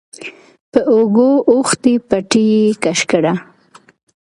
په 0.71 0.79
اوږو 0.91 1.31
اوښتې 1.51 1.93
پټۍ 2.07 2.43
يې 2.53 2.63
کش 2.83 2.99
کړه. 3.11 3.33